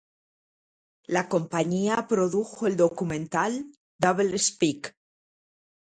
[1.05, 3.69] La compañía produjo el documental
[3.99, 4.95] "Double Speak".